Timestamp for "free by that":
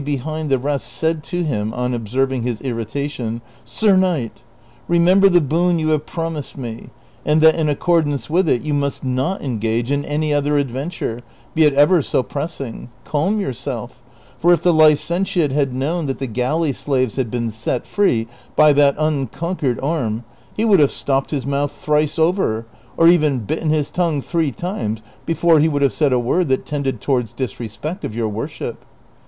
17.85-18.97